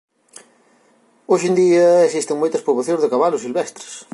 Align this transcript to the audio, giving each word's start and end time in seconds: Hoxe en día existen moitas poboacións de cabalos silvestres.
Hoxe 1.27 1.47
en 1.49 1.55
día 1.61 1.87
existen 2.07 2.39
moitas 2.41 2.63
poboacións 2.67 3.01
de 3.01 3.11
cabalos 3.13 3.43
silvestres. 3.45 3.91